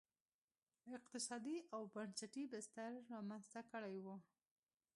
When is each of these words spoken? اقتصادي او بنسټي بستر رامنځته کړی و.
اقتصادي 0.97 1.57
او 1.73 1.81
بنسټي 1.93 2.43
بستر 2.51 2.91
رامنځته 3.13 3.61
کړی 3.71 3.97
و. 4.05 4.07